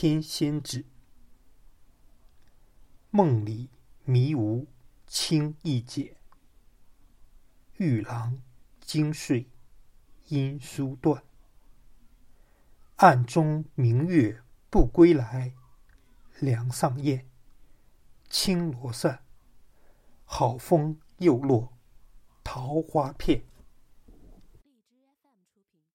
[0.00, 0.84] 天仙子
[3.10, 3.68] 梦里
[4.04, 4.68] 迷无
[5.08, 6.16] 清易解，
[7.78, 8.40] 玉郎
[8.80, 9.48] 惊睡
[10.28, 11.24] 因书断。
[12.98, 14.40] 暗中明月
[14.70, 15.52] 不归来，
[16.38, 17.28] 梁上燕
[18.30, 19.24] 青罗扇，
[20.24, 21.72] 好风又落
[22.44, 23.42] 桃花片。